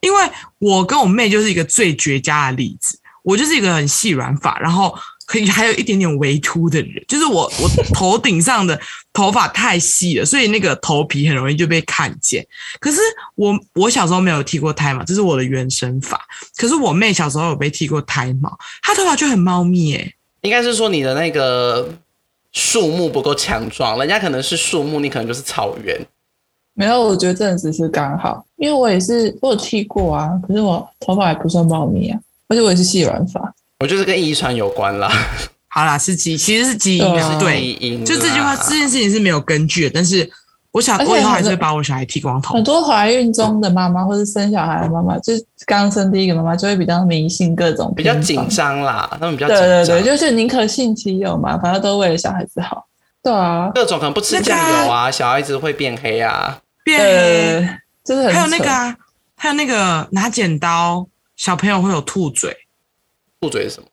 [0.00, 2.99] 因为我跟我妹就是一个最绝佳的例子。
[3.22, 4.94] 我就是一个很细软发，然后
[5.26, 8.78] 可以还有一点点微秃的人， 就是我我头顶上的
[9.12, 12.46] 头发太细了，所以那个头皮很容易就被看见。
[12.78, 12.98] 可是
[13.34, 16.20] 我我小时候没有剃过胎毛，这是我的原生发。
[16.56, 20.14] 可是我妹小时候有被剃过胎毛，她头发就很茂密诶。
[20.42, 21.88] 应该是说你的那个
[22.52, 26.00] 树木不够强壮，人家可能是树木，你可能就是草原。
[26.72, 32.18] 没有，我觉得这只是刚好，因为我也是我有剃过啊，可是我头发还不算茂密啊。
[32.50, 33.40] 而且我也是细软发，
[33.78, 35.08] 我就是跟遗传有关啦。
[35.72, 39.90] 好啦，是基，其实是基因，对，就这句话，这件事情是没有根据的。
[39.94, 40.28] 但是
[40.72, 42.54] 我想，我以后还是会把我小孩剃光头。
[42.54, 49.08] 很多怀孕中的妈妈，或是生小孩的妈妈，就是刚生第一个妈妈，就会比较迷信各种，比较紧张啦。
[49.20, 52.84] 他们比较紧张，对对对，就是宁可信其有嘛，反正都为了小孩子好。
[53.22, 57.68] 对啊，各种可能不吃酱油啊，小孩子会变黑啊，变黑，
[58.04, 58.96] 就是很还有那个啊，
[59.36, 61.06] 还有那个拿剪刀。
[61.40, 62.54] 小朋友会有兔嘴，
[63.40, 63.88] 兔嘴是什么？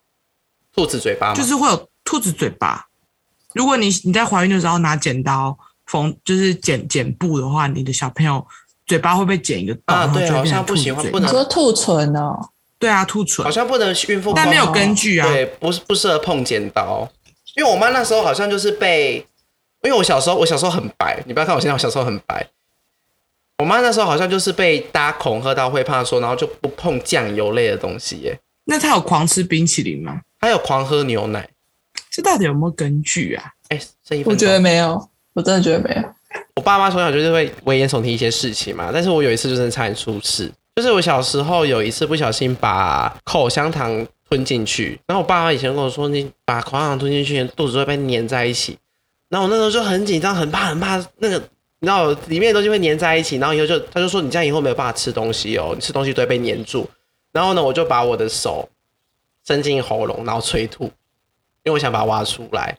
[0.76, 1.34] 兔子嘴巴吗？
[1.34, 2.86] 就是会有兔子嘴巴。
[3.54, 8.46] 如果你你在怀孕的时候拿剪刀缝，就是剪剪布的话，你的小朋友
[8.86, 10.12] 嘴巴会被剪一个洞啊？
[10.14, 12.50] 对，好像不行，不能说兔唇哦。
[12.78, 15.26] 对啊，兔唇好像不能孕妇，但没有根据啊。
[15.30, 17.10] 对，不是不适合碰剪刀。
[17.56, 19.26] 因为我妈那时候好像就是被，
[19.84, 22.46] 因为我小时候我小时候很白，你不要看我现在，我小时候很白。
[23.60, 28.40] 我妈那时候好像就是被大家恐吓到会怕说，然后就不碰酱油类的东西耶。
[28.66, 30.22] 那她有狂吃冰淇淋吗？
[30.40, 31.50] 她有狂喝牛奶，
[32.12, 33.46] 这到底有没有根据啊？
[33.70, 36.04] 哎、欸，我觉得没有，我真的觉得没有。
[36.56, 48.78] 我爸妈从小就是会危言耸听一些事情嘛，但是我有一次就是差点出事，就是我小时候有一次不小心把口香糖吞进去，然后我爸妈以前跟我说，你把口香糖吞进去，肚子会被粘在一起，
[49.30, 51.42] 然后我那时候就很紧张，很怕，很怕那个。
[51.80, 56.90] 然后里面的东西会粘在一起，然后以后就他就说，你这样以后没有办法吃东西哦，你吃东西都会被粘住。
[57.32, 58.68] 然后呢，我就把我的手
[59.46, 60.92] 伸进喉咙，然后催吐，因
[61.66, 62.78] 为我想把它挖出来。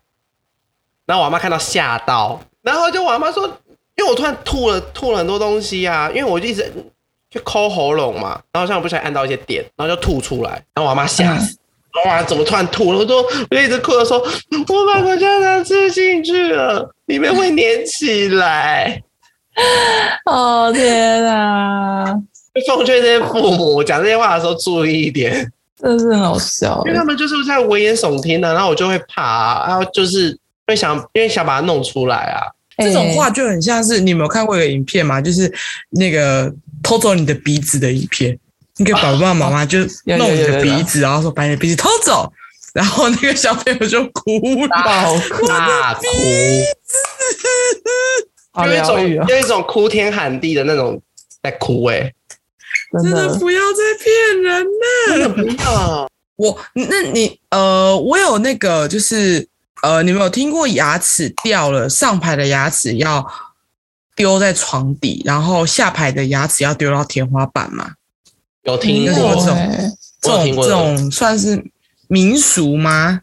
[1.07, 3.47] 然后我妈看到吓到，然后就我妈说，
[3.97, 6.71] 因为我突然吐了吐了很多东西啊，因为我就一直
[7.31, 10.51] 去抠喉咙嘛，然后像我不小心按到一些点，然后就吐出来。
[10.75, 11.57] 然后我妈吓死，
[12.05, 12.99] 哇，怎么突然吐了？
[12.99, 16.95] 我说我就一直哭着说，我把口香糖吃进去了。
[17.07, 19.03] 里面会粘起来，
[20.27, 22.05] 哦天啊！
[22.67, 32.43] 奉劝这些父母讲这些话的时候注意一点，真的是很好笑，因为他们就是在危言耸听的，然后我就会怕啊，然后就是会想，因为想把它弄出来啊。
[32.77, 35.21] 这种话就很像是你有没有看过一个影片吗？
[35.21, 35.53] 就是
[35.91, 38.39] 那个偷走你的鼻子的影片，
[38.79, 42.33] 那个爸爸妈妈就弄你的鼻子，然后说把你的鼻子偷走。
[42.75, 46.07] 然后那个小朋友就哭了，大哭，
[48.67, 51.01] 有一种有一种哭天喊地的那种
[51.43, 52.15] 在哭哎、欸，
[53.03, 53.35] 真的。
[53.39, 54.69] 不要再骗人了，
[55.09, 56.09] 真的不要。
[56.37, 59.49] 我那你呃，我有那个就是
[59.83, 63.27] 呃，你们有听过牙齿掉了，上排的牙齿要
[64.15, 67.93] 丢在床底，然后下排的牙齿要丢到天花板吗？
[68.73, 71.65] 有听过这种欸这种这种算是
[72.09, 73.21] 民俗吗？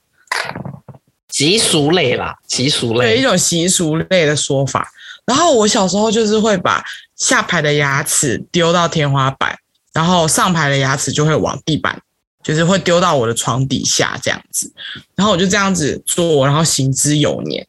[1.30, 4.90] 习俗类啦，习俗类对，一种习俗类的说法。
[5.26, 6.84] 然后我小时候就是会把
[7.16, 9.58] 下排的牙齿丢到天花板，
[9.92, 12.00] 然后上排的牙齿就会往地板，
[12.42, 14.72] 就是会丢到我的床底下这样子。
[15.16, 17.68] 然后我就这样子做，然后行之有年。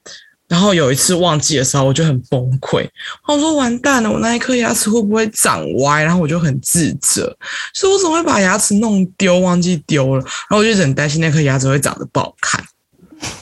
[0.49, 2.89] 然后有一次忘记的时候，我就很崩溃。
[3.27, 6.03] 我说完蛋了，我那一颗牙齿会不会长歪？
[6.03, 7.37] 然后我就很自责，
[7.75, 10.21] 说我怎么会把牙齿弄丢，忘记丢了。
[10.21, 12.65] 然后我就很担心那颗牙齿会长得不好看。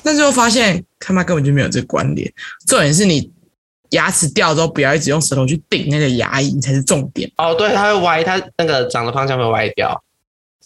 [0.03, 2.33] 但最后发现他妈根本就没有这个关联。
[2.67, 3.31] 重点是你
[3.91, 7.31] 牙齿掉之后，不要一直用舌头去顶那个牙龈才是重点。
[7.37, 10.03] 哦，对，它会歪，它那个长的方向会歪掉。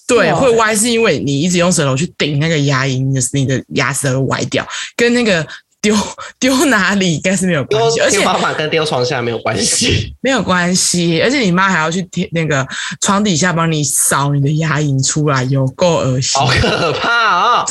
[0.07, 5.47] 对，哇会歪是因为你一直用舌头去顶那个牙龈，你的你的牙齿会歪掉，跟那个
[5.81, 5.97] 丢
[6.41, 10.15] 丢哪里应该是没有关丢系，而且天花板跟丢床下没有关系。
[10.21, 12.67] 没有关系，而且你妈还要去贴那个
[13.01, 16.41] 床底下帮你扫你的牙龈出来，有够恶心。
[16.41, 17.67] 好可怕啊、哦！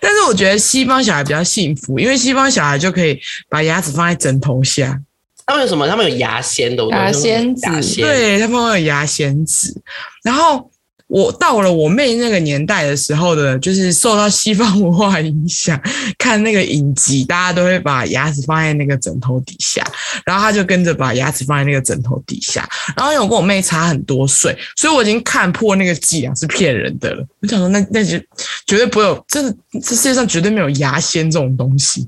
[0.00, 4.98] 但是我觉得西方小孩比较幸福，因为西方小孩就可以把牙齿放在枕头下，
[5.44, 5.86] 他们有什么？
[5.86, 7.66] 他们有牙仙的，牙仙子
[8.00, 9.82] 对他们会有牙仙子，
[10.22, 10.70] 然后。
[11.08, 15.80] 我到了我妹那个年代的时候的，就是受到西方文化影响，
[16.18, 19.82] 看那个影集，大家都会把牙齿放在那个枕头底下，
[20.24, 22.68] 然后她就跟着把牙齿放在那个枕头底下。
[22.94, 27.26] 然后因为我跟我妹差很多岁，所以我已经看破那个伎俩是骗人的了。
[27.40, 32.06] 我想说那，那那绝对不会有，真的这世界上绝对没有牙仙这种东西。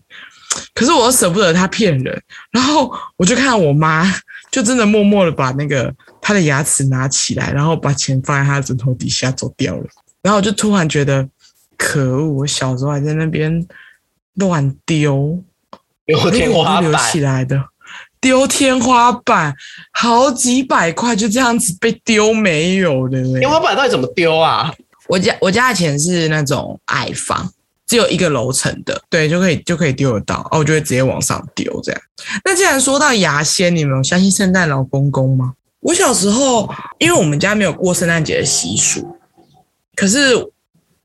[0.74, 4.04] 可是我又舍不得她骗人，然后我就看我妈，
[4.50, 5.94] 就真的默默的把那个。
[6.22, 9.86] 他的牙齿拿起来，然后把钱放在他的枕头底下走掉了。
[10.22, 11.26] 然后我就突然觉得，
[11.78, 12.30] 可恶！
[12.34, 13.66] 我小时候还在那边
[14.34, 15.42] 乱丢，
[16.04, 17.58] 丢天花留起来的，
[18.20, 19.56] 丢天花板，
[19.92, 23.40] 好几百块就这样子被丢没有了。
[23.40, 24.72] 天花板到底怎么丢啊？
[25.08, 27.50] 我家我家的钱是那种矮房，
[27.90, 30.46] 只有一个楼层的，对，就可以就可以丢得到。
[30.52, 32.00] 哦，我就会直接往上丢这样。
[32.44, 35.54] 那既然说到牙仙，你们有相信圣诞老公公吗？
[35.80, 39.16] 我小时候，因为我们家没有过圣诞节的习俗，
[39.96, 40.36] 可是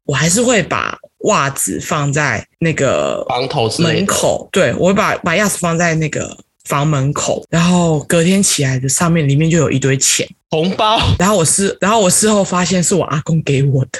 [0.03, 4.47] 我还是会把袜子放在那个房头门口。
[4.51, 10.99] 对，我会把把钥匙放在那个房门口，然后隔天起来的上面里面就有一堆钱红包。
[11.17, 13.99] 然后我事，然后我事后发现是我阿公给我的，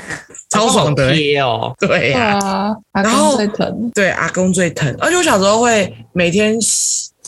[0.50, 1.74] 超爽的哦。
[1.78, 3.90] 对呀、啊，然后最疼。
[3.94, 4.94] 对，阿公最疼。
[4.98, 6.56] 而且我小时候会每天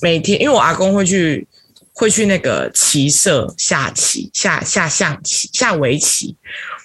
[0.00, 1.46] 每天，因为我阿公会去。
[1.96, 6.37] 会去那个棋社下棋、下下象棋、下围棋，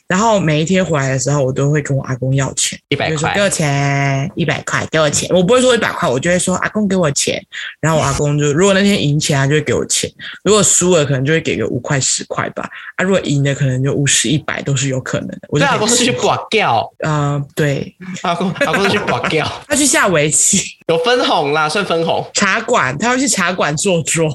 [0.10, 5.30] 然后每一天回来的时候，我都会跟我阿公要钱，一百块，给我钱，一百块，给我钱。
[5.32, 7.40] 我不会说一百块，我就会说阿公给我钱。
[7.80, 10.10] 然后我阿公就如果那天赢钱，他就会给我钱；
[10.44, 12.68] 如果输了，可能就会给个五块、十块吧。
[12.96, 15.42] 啊，如果赢的，可能就五十、一百都是有可能的。
[15.50, 22.28] 我就阿公是去刮掉，呃，对，阿公阿公是去刮掉， 他去下围棋，有分红啦，算分红。
[22.34, 24.28] 茶馆，他要去茶馆坐坐。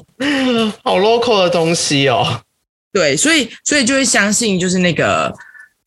[0.85, 2.41] 好 local 的东西哦，
[2.93, 5.29] 对，所以所以就会相信，就是那个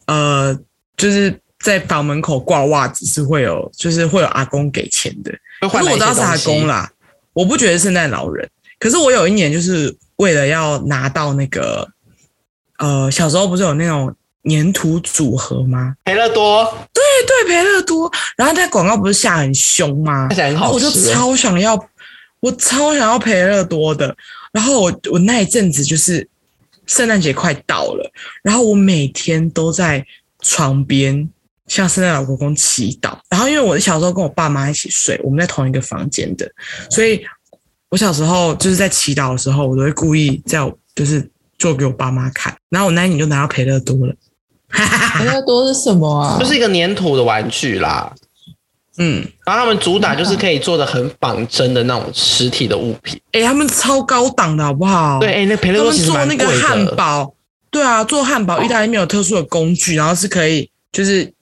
[0.08, 0.58] 呃，
[0.96, 5.32] 就是在房门口挂袜子是会有，就是会有阿公给钱的。
[5.60, 6.90] 可是我知道是阿公啦，
[7.32, 8.48] 我不觉得圣诞老人。
[8.80, 11.88] 可是我有一年就是为了要拿到那个
[12.78, 15.94] 呃，小时候不是有那种粘土组合吗？
[16.04, 18.10] 培乐多，对对，培乐多。
[18.36, 20.28] 然后那广告不是下很凶吗？
[20.30, 21.74] 很好，我就超想要，
[22.40, 24.16] 我超想要培乐多的。
[24.52, 26.26] 然后我我那一阵子就是
[26.88, 28.10] 圣诞节快到了，
[28.42, 30.04] 然后我每天都在
[30.40, 31.28] 床边
[31.68, 33.16] 向圣诞老公公祈祷。
[33.30, 36.50] 然后因为我小时候跟我爸妈一起睡，我们在同一个房间的，
[36.90, 37.24] 所以
[37.90, 40.58] 我小时候就是在祈祷的时候，我都会故意在
[40.94, 42.56] 就是做给我爸妈看。
[42.70, 44.14] 然后我那一年就拿到培乐多了。
[44.68, 46.38] 培乐多是什么啊？
[46.38, 48.14] 就是一个粘土的玩具啦。
[48.98, 53.20] 嗯，然后他们主打就是可以做的很仿真的那种实体的物品。
[53.32, 55.20] 哎、欸，他们超高档的好不好？
[55.20, 56.44] 对，哎、欸，那培乐多其实蛮贵的。
[56.44, 57.34] 他们做那个汉堡，
[57.70, 61.32] 对啊，做汉堡，意大利面有特殊的工具，然后是可以就是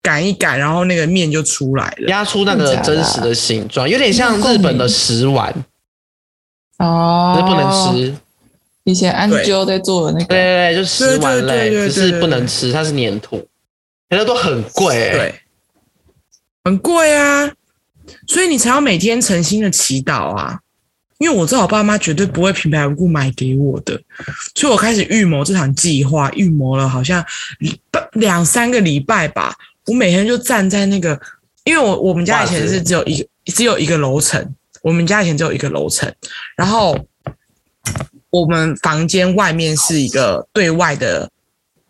[0.00, 5.54] 擀一擀，然后那个面就出来了，压出那个真实的形状，有点像日本的食玩
[6.78, 8.16] 哦，是不能吃。
[8.84, 13.46] 以前安啾在做的那个，对对对，就食玩类，只是不能吃，它是粘土，
[14.08, 15.34] 培乐多很贵、欸，对。
[16.64, 17.52] 很贵啊，
[18.26, 20.58] 所以你才要每天诚心的祈祷啊！
[21.18, 24.00] 因为我知道我爸妈绝对不会平白无故买给我的，
[24.54, 27.24] 所以我开始预谋这场计划，预谋了好像
[28.14, 29.54] 两三个礼拜吧。
[29.86, 31.20] 我每天就站在那个
[31.64, 36.12] 因为我我们家以前是只有一个只有一个楼层，我们家以前只有一个楼层，
[36.56, 36.98] 然后
[38.30, 41.30] 我们房间外面是一个对外的。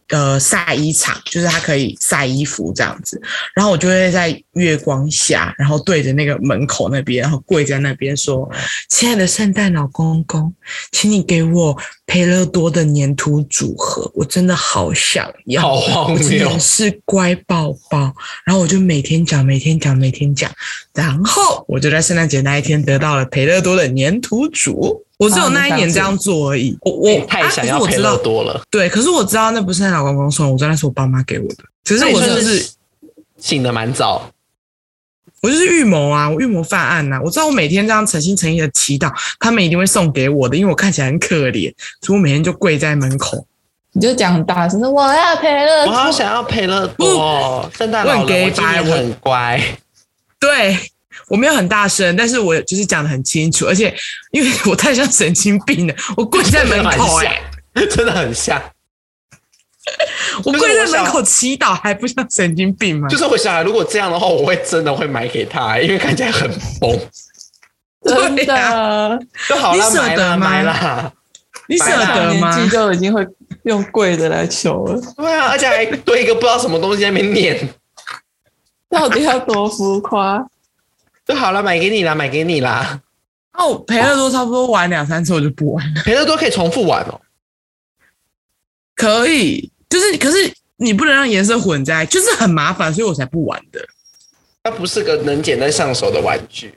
[0.08, 3.20] 呃，晒衣场就是它可以晒衣服这样子，
[3.54, 8.48] 然后我就会在月光下，然后对着那个门口那边，然后跪在那边说
[8.90, 10.52] ：“亲爱的圣诞老公公，
[10.92, 11.74] 请你给我
[12.06, 20.50] 培乐多的粘土组合，我真的好想要，好荒谬，是乖宝宝。”然后我就每天讲，每天讲，每天讲，
[20.92, 25.03] 然后我就在圣诞节那一天得到了培乐多的粘土组。
[25.16, 26.76] 我只有那一年这样做而已。
[26.82, 28.60] 我我太想要培乐多了。
[28.70, 31.64] 对，可是我知道那不是老公公送，我知道那是我爸妈给我的。
[31.84, 32.66] 只是我就是
[33.38, 34.28] 醒的蛮早，
[35.40, 37.20] 我就是预谋啊，我预谋犯案呐。
[37.22, 43.46] 我知道我每天这样诚心诚意的祈祷，他们一定会送给我的，因为我看起来很可怜，所以我每天就跪在门口，
[43.92, 47.70] 你就讲很大声说我要培乐，我好想要培乐多。
[47.76, 48.52] 圣诞老人，
[48.88, 49.62] 我很乖。
[50.40, 50.76] 对。
[51.28, 53.94] 我没有很大声，但是我就是讲的很清楚，而且
[54.32, 57.26] 因为我太像神经病了， 我跪在门口，欸，
[57.74, 58.60] 哎， 真的很像。
[60.44, 63.06] 我跪在门口祈祷，还不像神经病吗？
[63.08, 66.50] 就是我想，如果这样的话，我会真的会买给他，欸，因为看起来很
[66.80, 66.98] 疯。
[68.02, 69.18] 真的，
[69.48, 70.48] 就好了，你舍得吗？
[70.48, 71.12] 买了，
[71.68, 72.54] 你舍得吗？
[72.56, 73.26] 年纪就已经会
[73.64, 75.00] 用跪的来求了。
[75.16, 77.68] 对啊，而且还堆一个不知道什么东西在那边念，
[78.90, 80.42] 到底要多浮夸？
[81.24, 83.00] 就好了，买给你啦，买给你啦。
[83.54, 86.02] 哦，培乐多差不多玩两三次我就不玩了。
[86.02, 87.20] 培乐多可以重复玩哦，
[88.94, 93.80] 可以，就是可是你不能让颜色混在，就是很麻烦，所以我才不玩的。
[94.62, 96.74] 它不是个能简单上手的玩具，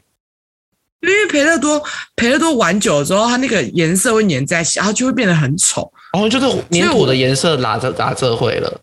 [1.01, 1.83] 因为培乐多
[2.15, 5.91] 培乐多玩久了之后，它那个颜色会粘在一起，然后就会变得很丑。
[6.13, 8.81] 哦，就是粘土的颜色拿着打这会了。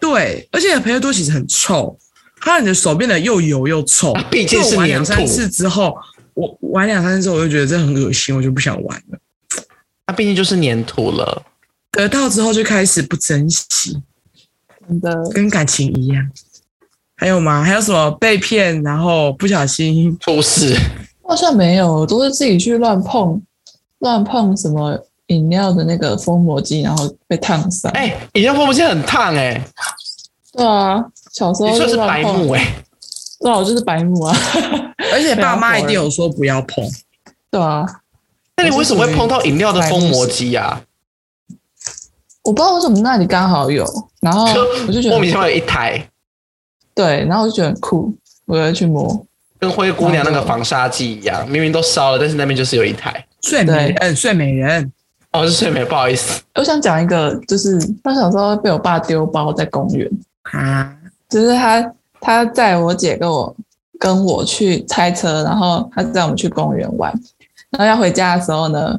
[0.00, 1.98] 对，而且培乐多其实很臭。
[2.44, 4.78] 它让你的手变得又油又臭，毕竟是粘土。
[4.80, 5.96] 玩两三次之后，
[6.34, 9.18] 我玩两三次之后，我就觉得这很恶心，我就不想玩了。
[10.04, 11.40] 它毕竟就是粘土了，
[11.92, 14.02] 得到之后就开始不珍惜，
[14.88, 16.28] 真的跟感情一样。
[17.16, 17.62] 还有吗？
[17.62, 20.76] 还有什么被骗，然后不小心出事？
[21.22, 23.40] 好像没有，都是自己去乱碰，
[24.00, 27.88] 乱碰什么饮料的那个封膜机，然后被烫伤。
[27.92, 29.64] 哎、欸，饮料封膜机很烫哎、欸。
[30.52, 32.84] 对啊，小时候就是白目哎、欸，
[33.40, 34.36] 对啊，我就是白目啊，
[35.12, 36.86] 而且 爸妈一定有说不要碰，
[37.50, 37.86] 对啊，
[38.56, 40.82] 那你为什么会碰到饮料的封膜机呀？
[42.44, 43.86] 我不知道为什么那里刚好有，
[44.20, 44.44] 然后
[44.86, 46.06] 我就觉得莫名其妙有一台，
[46.94, 48.14] 对，然后我就觉得很酷，
[48.46, 49.24] 我就去摸，
[49.58, 54.92] 跟灰姑娘那个防沙剂一样，明明都烧了，但是那边就是有一台睡美人，睡美人。
[55.32, 60.06] 哦，是睡美，不好意思，我想讲一个，就是他小时候被我爸丢包在公园。
[60.42, 60.96] 啊，
[61.28, 63.56] 就是他，他载我姐跟我
[63.98, 67.12] 跟我去拆车，然后他载我们去公园玩，
[67.70, 68.98] 然后要回家的时候呢，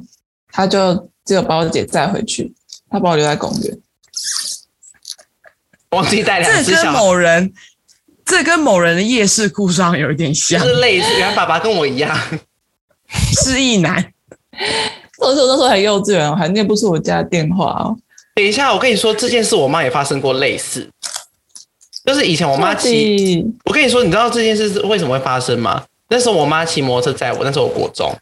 [0.51, 2.53] 他就只有把我姐载回去，
[2.89, 3.77] 他把我留在公园，
[5.91, 6.77] 忘记带两只小。
[6.77, 7.53] 这跟某人，
[8.25, 11.07] 这跟某人的夜市故事上有一点像，是类似。
[11.19, 12.17] 原来爸爸跟我一样，
[13.43, 14.13] 失忆男。
[15.19, 17.95] 那时候那时候还幼稚园，我还念不出我家的电话哦。
[18.35, 20.89] 等一下，我跟你说这件事，我妈也发生过类似。
[22.05, 25.83] 就是以前我妈骑，我跟你说，你知道这件事是为什么会发生吗？
[26.09, 28.13] 那时候我妈骑摩托车载我，那时候我国中，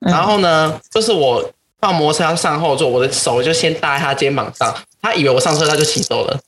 [0.00, 1.44] 然后呢，就是我
[1.80, 6.40] 放摩托车要上后座，我的手就先搭在她肩膀上，她以为我上车，她就骑走了。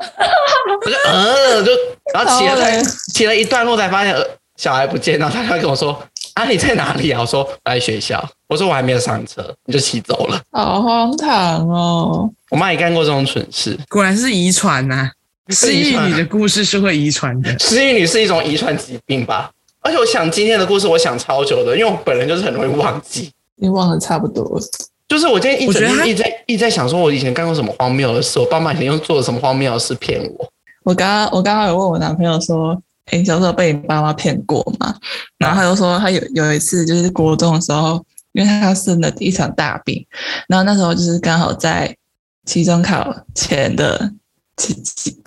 [0.84, 1.72] 我就嗯，就
[2.14, 4.16] 然后骑了骑了一段路才发现
[4.56, 6.00] 小孩不见，然后她就跟我说
[6.34, 12.30] ：“啊，你在哪里啊？”我说：“我在学校。”我说：“我还没有上车，你就骑走了。”好荒唐哦！
[12.50, 15.10] 我妈也干过这种蠢事，果然是遗传呐。
[15.50, 19.50] 失忆女的故事是会遗传的，失忆女是一种遗传疾病吧？
[19.80, 24.62] 而且我想今天的故事，我想超久的，因为我本人就是很容易忘记，你忘的差不多了。
[25.08, 30.52] 就是我今天一整天一直在一直在想，说我以前干过什么荒谬的事，我爸妈以前又做了什么荒谬的事骗我。
[30.84, 34.94] 我刚刚我刚刚有问我男朋友说，哎，你小时候被你爸妈骗过吗？
[35.38, 40.06] 然后他就说他有有一次就是国中的时候，因为他生了一场大病，
[40.46, 41.96] 然后那时候就是刚好在
[42.44, 44.12] 期中考前的。
[44.56, 44.76] 前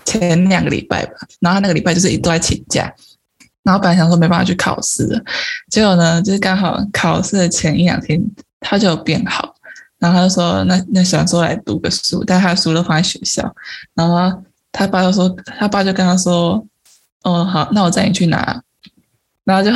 [0.06, 2.94] 前两个礼拜吧，然后他那个礼拜就是一直在请假，
[3.64, 5.24] 然后本来想说没办法去考试的，
[5.70, 8.22] 结果呢，就是刚好考试的前一两天
[8.60, 9.56] 他就有变好，
[10.00, 13.56] 然后他就说那那想说来读个书，但他书都放在学校，
[13.94, 16.66] 然后他爸就说他爸就跟他说，
[17.24, 18.62] 哦好，那我载你去拿，
[19.46, 19.72] 然后就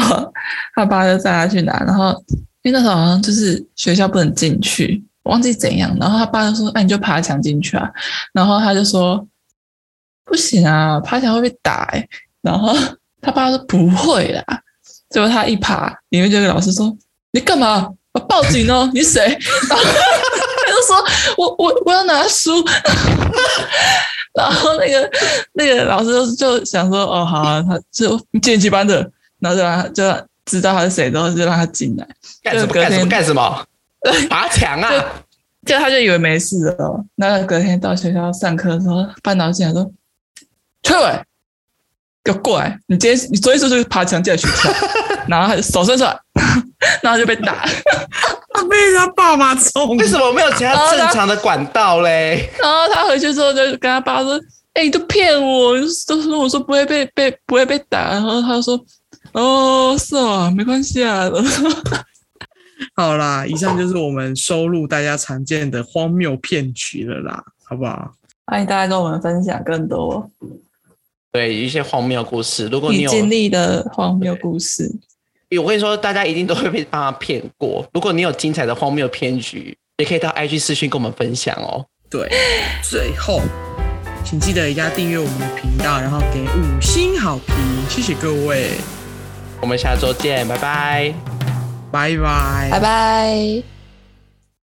[0.76, 2.12] 他爸就载他去拿，然后
[2.64, 7.90] 因为那时候好像就是学校不能进去，忘记怎样，然后他爸就说那你就爬墙进去啊，
[8.34, 9.26] 然后他就说。
[10.28, 12.10] 不行啊，爬墙会被打哎、欸，
[12.42, 12.76] 然后
[13.22, 14.44] 他爸说不会啦，
[15.10, 16.96] 结果他一爬，里面就跟老师说
[17.32, 17.90] ：“你干嘛？
[18.14, 18.90] 我报警哦！
[18.94, 21.06] 你谁？”然后他就说
[21.38, 22.52] ：“我我我要拿书。”
[24.36, 25.10] 然后那个
[25.54, 28.96] 那个老师就就想说：“哦，好啊，他就几几班的，
[29.40, 32.08] 然后就让他就知道他是谁，然后就让他进来。
[32.44, 32.74] 干什么？
[32.74, 33.10] 干什么？
[33.10, 33.66] 干什么？
[34.30, 34.90] 爬墙啊！
[35.66, 37.04] 就他就以为没事了。
[37.16, 39.92] 那隔天到学校上课的时候，班导进来说
[40.88, 41.22] ：‘崔伟。’
[42.28, 42.78] 要过来！
[42.88, 44.70] 你今天你昨天是不是爬墙进来学校？
[45.30, 46.20] 然后他就手伸出来，
[47.02, 47.64] 然后就被打，
[48.70, 49.86] 被他爸妈揍。
[49.94, 52.50] 为什么没有其他正常的管道嘞？
[52.62, 54.36] 然后他回去之后就跟他爸说
[54.76, 55.74] ：“哎、欸，你都骗我，
[56.06, 58.86] 都说我说不会被被不会被打。”然后他就说
[59.32, 61.30] ：“哦，是哦，没关系啊。
[62.94, 68.12] ”好啦，以上就是我们收录大家常见的荒谬骗局了啦，好不好？
[68.46, 70.30] 欢迎大家跟我们分享更多。
[71.38, 74.92] 对一些荒谬故事，如果你有经历的荒谬故事，
[75.62, 77.88] 我跟你说，大家一定都会被爸妈骗过。
[77.94, 81.86] 如果你有精彩的荒谬骗局，也可以到 IG 私讯跟我们分享哦。
[82.10, 82.28] 对，
[82.82, 83.40] 最后
[84.26, 87.56] 请记得一定要订阅我们的频道，然后给五星好评，
[87.88, 88.72] 谢谢各位。
[89.62, 91.14] 我们下周见，拜拜，
[91.92, 93.77] 拜拜，拜拜。